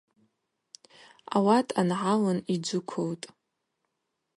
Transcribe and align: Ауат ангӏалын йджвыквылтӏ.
Ауат 1.35 1.67
ангӏалын 1.79 2.39
йджвыквылтӏ. 2.53 3.25